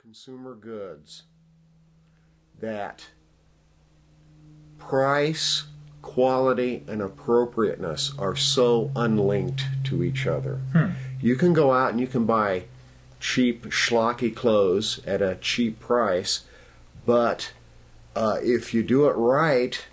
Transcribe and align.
consumer 0.00 0.54
goods 0.54 1.24
that 2.58 3.08
price, 4.78 5.64
quality, 6.00 6.82
and 6.88 7.02
appropriateness 7.02 8.14
are 8.18 8.34
so 8.34 8.90
unlinked 8.96 9.62
to 9.84 10.02
each 10.02 10.26
other. 10.26 10.62
Hmm. 10.72 10.92
You 11.20 11.36
can 11.36 11.52
go 11.52 11.72
out 11.72 11.90
and 11.90 12.00
you 12.00 12.06
can 12.06 12.24
buy 12.24 12.64
cheap, 13.18 13.66
schlocky 13.66 14.34
clothes 14.34 15.02
at 15.06 15.20
a 15.20 15.36
cheap 15.36 15.78
price, 15.80 16.44
but 17.04 17.52
uh, 18.16 18.38
if 18.42 18.72
you 18.72 18.82
do 18.82 19.06
it 19.06 19.12
right, 19.16 19.84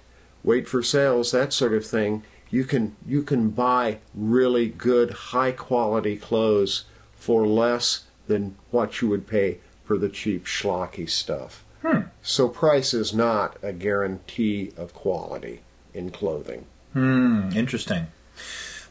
wait 0.41 0.69
for 0.69 0.81
sales, 0.81 1.33
that 1.33 1.51
sort 1.51 1.73
of 1.73 1.85
thing, 1.85 2.23
you 2.49 2.63
can 2.63 2.95
you 3.05 3.23
can 3.23 3.49
buy 3.49 3.97
really 4.15 4.69
good, 4.69 5.11
high 5.11 5.51
quality 5.51 6.15
clothes 6.15 6.85
for 7.13 7.45
less 7.45 8.05
than 8.27 8.55
what 8.71 9.01
you 9.01 9.09
would 9.09 9.27
pay 9.27 9.59
for 9.87 9.97
the 9.97 10.09
cheap, 10.09 10.45
schlocky 10.45 11.09
stuff. 11.09 11.63
Hmm. 11.81 12.01
So 12.21 12.49
price 12.49 12.93
is 12.93 13.13
not 13.13 13.57
a 13.63 13.71
guarantee 13.71 14.73
of 14.75 14.93
quality 14.93 15.61
in 15.93 16.11
clothing. 16.11 16.65
Hmm, 16.93 17.49
interesting. 17.55 18.07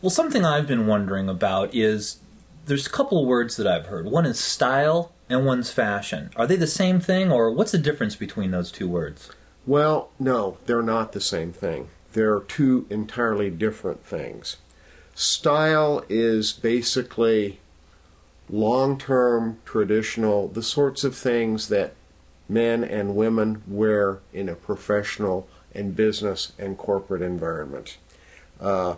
Well, 0.01 0.11
something 0.11 0.45
I've 0.45 0.67
been 0.67 0.87
wondering 0.87 1.29
about 1.29 1.75
is 1.75 2.19
there's 2.65 2.87
a 2.87 2.91
couple 2.91 3.21
of 3.21 3.29
words 3.29 3.57
that 3.57 3.67
I've 3.67 3.87
heard. 3.87 4.07
One 4.07 4.25
is 4.27 4.41
style 4.41 5.13
and 5.29 5.45
one's 5.45 5.71
fashion. 5.71 6.31
Are 6.37 6.47
they 6.47 6.57
the 6.57 6.67
same 6.67 7.01
thing, 7.01 7.31
or 7.31 7.51
what's 7.51 7.73
the 7.73 7.79
difference 7.79 8.17
between 8.17 8.51
those 8.51 8.73
two 8.73 8.89
words? 8.89 9.31
Well, 9.67 10.11
no, 10.19 10.59
they're 10.67 10.83
not 10.83 11.13
the 11.13 11.21
same 11.21 11.53
thing. 11.53 11.89
They're 12.13 12.41
two 12.41 12.87
entirely 12.89 13.51
different 13.51 14.05
things. 14.05 14.57
Style 15.15 16.05
is 16.09 16.53
basically 16.53 17.59
long 18.49 18.99
term, 18.99 19.59
traditional, 19.65 20.49
the 20.49 20.63
sorts 20.63 21.05
of 21.05 21.17
things 21.17 21.69
that 21.69 21.95
men 22.49 22.85
and 22.85 23.17
women 23.17 23.63
wear 23.67 24.21
in 24.33 24.49
a 24.49 24.55
professional 24.55 25.49
and 25.75 25.97
business 25.97 26.53
and 26.59 26.79
corporate 26.79 27.23
environment. 27.23 27.99
Uh, 28.61 28.97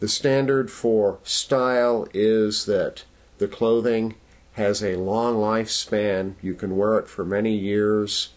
the 0.00 0.08
standard 0.08 0.70
for 0.70 1.18
style 1.22 2.06
is 2.12 2.66
that 2.66 3.04
the 3.38 3.48
clothing 3.48 4.14
has 4.52 4.82
a 4.82 4.96
long 4.96 5.36
lifespan. 5.36 6.34
You 6.42 6.54
can 6.54 6.76
wear 6.76 6.98
it 6.98 7.08
for 7.08 7.24
many 7.24 7.56
years. 7.56 8.30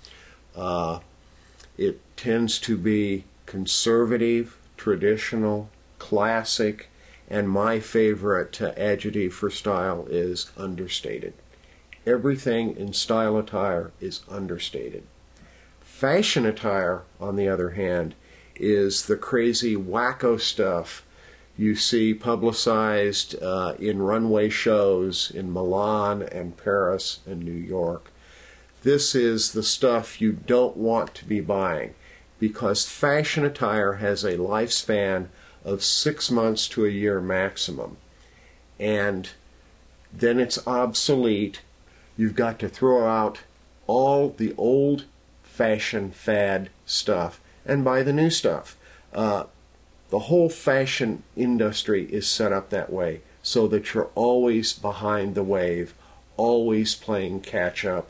Uh, 0.56 1.00
it 1.78 2.00
tends 2.16 2.58
to 2.60 2.78
be 2.78 3.26
conservative, 3.46 4.58
traditional, 4.78 5.70
classic, 6.00 6.90
and 7.28 7.50
my 7.50 7.80
favorite 7.80 8.62
uh, 8.62 8.72
adjective 8.78 9.34
for 9.34 9.50
style 9.50 10.08
is 10.10 10.52
understated. 10.58 11.34
Everything 12.06 12.76
in 12.78 12.94
style 12.94 13.38
attire 13.38 13.92
is 14.00 14.22
understated. 14.30 15.04
Fashion 15.82 16.46
attire, 16.46 17.04
on 17.20 17.36
the 17.36 17.50
other 17.50 17.72
hand, 17.72 18.16
is 18.56 19.06
the 19.06 19.18
crazy 19.18 19.76
wacko 19.76 20.40
stuff 20.40 21.04
you 21.58 21.76
see 21.76 22.14
publicized 22.14 23.36
uh, 23.42 23.74
in 23.80 24.02
runway 24.02 24.48
shows 24.48 25.32
in 25.32 25.52
Milan 25.52 26.22
and 26.22 26.56
Paris 26.56 27.20
and 27.26 27.44
New 27.44 27.52
York. 27.52 28.12
This 28.84 29.16
is 29.16 29.54
the 29.54 29.64
stuff 29.64 30.22
you 30.22 30.32
don't 30.32 30.78
want 30.78 31.16
to 31.16 31.26
be 31.26 31.42
buying 31.42 31.96
because 32.40 32.88
fashion 32.88 33.44
attire 33.44 33.94
has 33.94 34.24
a 34.24 34.38
lifespan 34.38 35.28
of 35.68 35.84
six 35.84 36.32
months 36.32 36.66
to 36.70 36.86
a 36.86 36.90
year 36.90 37.20
maximum. 37.20 37.98
And 38.80 39.30
then 40.14 40.40
it's 40.40 40.66
obsolete. 40.66 41.62
You've 42.16 42.36
got 42.36 42.58
to 42.60 42.70
throw 42.70 43.06
out 43.06 43.40
all 43.86 44.30
the 44.30 44.56
old 44.58 45.06
fashioned 45.44 46.16
fad 46.16 46.70
stuff 46.86 47.42
and 47.66 47.84
buy 47.84 48.02
the 48.02 48.14
new 48.14 48.30
stuff. 48.30 48.78
Uh, 49.14 49.44
the 50.10 50.20
whole 50.20 50.50
fashion 50.50 51.24
industry 51.36 52.06
is 52.06 52.30
set 52.30 52.54
up 52.54 52.70
that 52.70 52.92
way 52.92 53.22
so 53.44 53.68
that 53.68 53.94
you're 53.94 54.10
always 54.16 54.72
behind 54.72 55.36
the 55.36 55.44
wave, 55.44 55.94
always 56.38 56.96
playing 56.96 57.42
catch 57.42 57.84
up, 57.84 58.10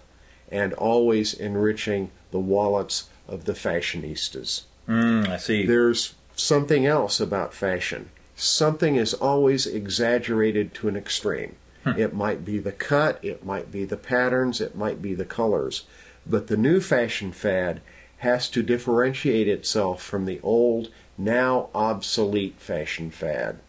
and 0.51 0.73
always 0.73 1.33
enriching 1.33 2.11
the 2.29 2.39
wallets 2.39 3.09
of 3.27 3.45
the 3.45 3.53
fashionistas. 3.53 4.63
Mm, 4.87 5.27
I 5.27 5.37
see. 5.37 5.65
There's 5.65 6.13
something 6.37 6.85
else 6.85 7.19
about 7.19 7.53
fashion. 7.53 8.09
Something 8.35 8.95
is 8.95 9.15
always 9.15 9.65
exaggerated 9.65 10.73
to 10.75 10.87
an 10.87 10.95
extreme. 10.95 11.55
Hmm. 11.83 11.99
It 11.99 12.13
might 12.13 12.45
be 12.45 12.59
the 12.59 12.71
cut, 12.71 13.19
it 13.23 13.43
might 13.43 13.71
be 13.71 13.83
the 13.83 13.97
patterns, 13.97 14.61
it 14.61 14.75
might 14.75 15.01
be 15.01 15.13
the 15.15 15.25
colors. 15.25 15.85
But 16.25 16.47
the 16.47 16.57
new 16.57 16.79
fashion 16.79 17.31
fad 17.31 17.81
has 18.17 18.49
to 18.49 18.63
differentiate 18.63 19.47
itself 19.47 20.01
from 20.01 20.25
the 20.25 20.39
old, 20.41 20.89
now 21.17 21.69
obsolete 21.73 22.59
fashion 22.59 23.09
fad. 23.09 23.59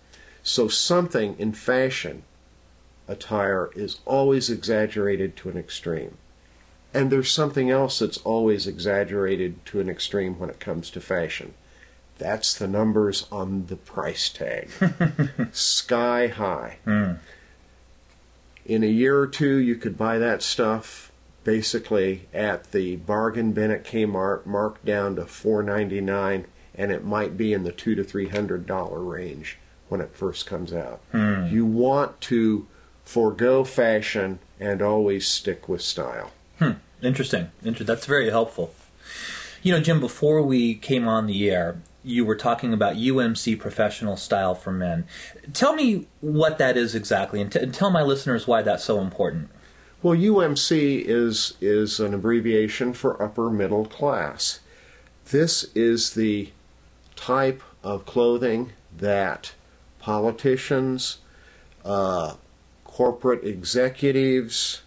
So 0.42 0.68
something 0.68 1.36
in 1.38 1.52
fashion 1.52 2.22
attire 3.06 3.70
is 3.74 4.00
always 4.04 4.50
exaggerated 4.50 5.36
to 5.36 5.48
an 5.48 5.56
extreme. 5.56 6.18
And 6.92 7.10
there's 7.10 7.30
something 7.30 7.70
else 7.70 7.98
that's 7.98 8.18
always 8.18 8.66
exaggerated 8.66 9.64
to 9.66 9.80
an 9.80 9.88
extreme 9.88 10.38
when 10.38 10.50
it 10.50 10.60
comes 10.60 10.90
to 10.90 11.00
fashion. 11.00 11.54
That's 12.18 12.54
the 12.58 12.68
numbers 12.68 13.26
on 13.30 13.66
the 13.66 13.76
price 13.76 14.28
tag. 14.28 14.70
Sky 15.52 16.28
high. 16.28 16.78
Mm. 16.86 17.18
In 18.66 18.82
a 18.82 18.88
year 18.88 19.18
or 19.18 19.26
two, 19.26 19.56
you 19.56 19.76
could 19.76 19.96
buy 19.96 20.18
that 20.18 20.42
stuff 20.42 21.10
basically 21.44 22.26
at 22.34 22.72
the 22.72 22.96
bargain 22.96 23.52
bin 23.52 23.70
at 23.70 23.84
Kmart, 23.84 24.44
marked 24.44 24.84
down 24.84 25.16
to 25.16 25.22
$4.99, 25.22 26.44
and 26.74 26.92
it 26.92 27.04
might 27.04 27.36
be 27.38 27.52
in 27.54 27.62
the 27.64 27.72
two 27.72 27.94
to 27.94 28.04
three 28.04 28.28
hundred 28.28 28.66
dollar 28.66 29.00
range 29.00 29.56
when 29.88 30.00
it 30.00 30.14
first 30.14 30.44
comes 30.46 30.72
out. 30.72 31.00
Hmm. 31.12 31.46
You 31.46 31.64
want 31.64 32.20
to 32.22 32.66
forego 33.04 33.64
fashion 33.64 34.38
and 34.60 34.82
always 34.82 35.26
stick 35.26 35.68
with 35.68 35.80
style. 35.80 36.32
Hmm. 36.58 36.72
Interesting. 37.00 37.50
Inter- 37.64 37.84
that's 37.84 38.04
very 38.06 38.28
helpful. 38.28 38.74
You 39.62 39.72
know, 39.72 39.80
Jim, 39.80 40.00
before 40.00 40.42
we 40.42 40.74
came 40.74 41.08
on 41.08 41.26
the 41.26 41.50
air, 41.50 41.80
you 42.08 42.24
were 42.24 42.36
talking 42.36 42.72
about 42.72 42.96
UMC 42.96 43.58
Professional 43.58 44.16
Style 44.16 44.54
for 44.54 44.72
Men. 44.72 45.06
Tell 45.52 45.74
me 45.74 46.06
what 46.20 46.58
that 46.58 46.76
is 46.76 46.94
exactly, 46.94 47.41
and, 47.41 47.52
t- 47.52 47.58
and 47.58 47.74
tell 47.74 47.91
my 47.91 48.02
listeners 48.02 48.46
why 48.46 48.62
that's 48.62 48.84
so 48.84 49.00
important. 49.00 49.50
Well, 50.02 50.16
UMC 50.16 51.04
is 51.06 51.54
is 51.60 51.98
an 51.98 52.14
abbreviation 52.14 52.92
for 52.92 53.20
upper 53.20 53.50
middle 53.50 53.84
class. 53.84 54.60
This 55.30 55.64
is 55.74 56.14
the 56.14 56.50
type 57.16 57.62
of 57.82 58.06
clothing 58.06 58.72
that 58.97 59.54
politicians, 59.98 61.18
uh, 61.84 62.34
corporate 62.84 63.44
executives, 63.44 64.82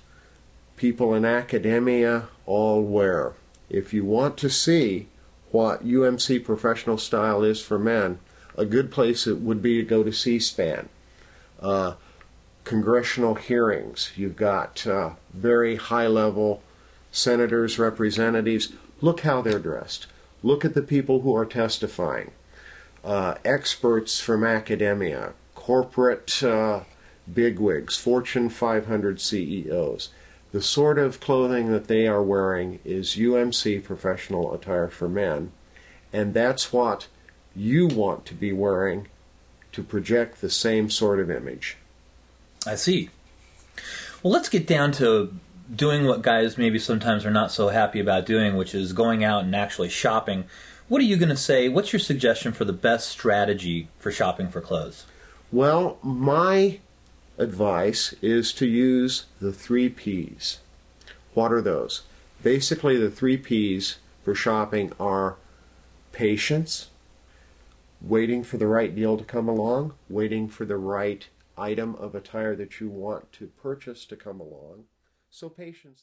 people 0.77 1.13
in 1.13 1.25
academia 1.25 2.29
all 2.45 2.81
wear. 2.81 3.33
If 3.69 3.93
you 3.93 4.05
want 4.05 4.37
to 4.37 4.49
see 4.49 5.07
what 5.51 5.85
UMC 5.85 6.43
professional 6.43 6.97
style 6.97 7.43
is 7.43 7.61
for 7.61 7.77
men, 7.77 8.19
a 8.57 8.65
good 8.65 8.91
place 8.91 9.27
it 9.27 9.39
would 9.39 9.61
be 9.61 9.77
to 9.77 9.83
go 9.83 10.03
to 10.03 10.11
C-SPAN. 10.11 10.89
Uh, 11.59 11.93
congressional 12.63 13.35
hearings. 13.35 14.11
You've 14.15 14.35
got 14.35 14.85
uh, 14.87 15.11
very 15.33 15.75
high 15.75 16.07
level 16.07 16.61
senators, 17.11 17.77
representatives. 17.77 18.73
Look 19.01 19.21
how 19.21 19.41
they're 19.41 19.59
dressed. 19.59 20.07
Look 20.43 20.65
at 20.65 20.73
the 20.73 20.81
people 20.81 21.21
who 21.21 21.35
are 21.35 21.45
testifying. 21.45 22.31
Uh, 23.03 23.35
experts 23.43 24.19
from 24.19 24.43
academia, 24.43 25.33
corporate 25.55 26.43
uh, 26.43 26.81
bigwigs, 27.31 27.97
Fortune 27.97 28.49
500 28.49 29.19
CEOs. 29.19 30.09
The 30.51 30.61
sort 30.61 30.99
of 30.99 31.19
clothing 31.19 31.71
that 31.71 31.87
they 31.87 32.07
are 32.07 32.21
wearing 32.21 32.79
is 32.83 33.15
UMC 33.15 33.83
professional 33.83 34.53
attire 34.53 34.89
for 34.89 35.07
men, 35.07 35.51
and 36.11 36.33
that's 36.33 36.73
what 36.73 37.07
you 37.55 37.87
want 37.87 38.25
to 38.25 38.33
be 38.33 38.51
wearing 38.51 39.07
to 39.71 39.83
project 39.83 40.41
the 40.41 40.49
same 40.49 40.89
sort 40.89 41.19
of 41.19 41.31
image. 41.31 41.77
I 42.67 42.75
see. 42.75 43.09
Well, 44.21 44.33
let's 44.33 44.49
get 44.49 44.67
down 44.67 44.91
to 44.93 45.33
doing 45.73 46.05
what 46.05 46.21
guys 46.21 46.57
maybe 46.57 46.79
sometimes 46.79 47.25
are 47.25 47.31
not 47.31 47.51
so 47.51 47.69
happy 47.69 47.99
about 47.99 48.25
doing, 48.25 48.55
which 48.55 48.75
is 48.75 48.93
going 48.93 49.23
out 49.23 49.43
and 49.43 49.55
actually 49.55 49.89
shopping. 49.89 50.45
What 50.89 51.01
are 51.01 51.05
you 51.05 51.15
going 51.15 51.29
to 51.29 51.37
say? 51.37 51.69
What's 51.69 51.93
your 51.93 52.01
suggestion 52.01 52.51
for 52.51 52.65
the 52.65 52.73
best 52.73 53.07
strategy 53.07 53.87
for 53.97 54.11
shopping 54.11 54.49
for 54.49 54.59
clothes? 54.59 55.05
Well, 55.51 55.97
my 56.03 56.79
advice 57.37 58.13
is 58.21 58.53
to 58.53 58.65
use 58.67 59.25
the 59.39 59.51
three 59.51 59.89
P's. 59.89 60.59
What 61.33 61.51
are 61.51 61.61
those? 61.61 62.03
Basically, 62.43 62.97
the 62.97 63.11
three 63.11 63.37
P's 63.37 63.97
for 64.23 64.35
shopping 64.35 64.91
are 64.99 65.37
patience, 66.11 66.89
waiting 68.01 68.43
for 68.43 68.57
the 68.57 68.67
right 68.67 68.95
deal 68.95 69.17
to 69.17 69.23
come 69.23 69.47
along, 69.47 69.93
waiting 70.09 70.47
for 70.47 70.65
the 70.65 70.77
right 70.77 71.27
item 71.57 71.95
of 71.95 72.15
attire 72.15 72.55
that 72.55 72.79
you 72.79 72.89
want 72.89 73.31
to 73.33 73.47
purchase 73.47 74.05
to 74.05 74.15
come 74.15 74.39
along. 74.39 74.85
So, 75.29 75.49
patience. 75.49 75.99